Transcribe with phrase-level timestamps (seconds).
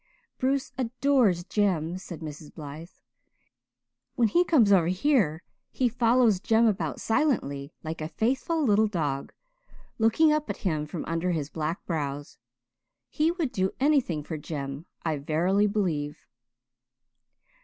[0.39, 2.89] "Bruce adores Jem," said Mrs Blythe.
[4.15, 9.31] "When he comes over here he follows Jem about silently like a faithful little dog,
[9.99, 12.39] looking up at him from under his black brows.
[13.09, 16.25] He would do anything for Jem, I verily believe."